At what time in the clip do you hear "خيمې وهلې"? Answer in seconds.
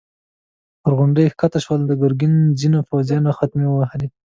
3.37-4.07